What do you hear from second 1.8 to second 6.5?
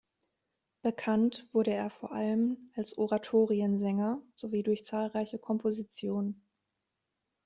vor allem als Oratoriensänger sowie durch zahlreiche Kompositionen.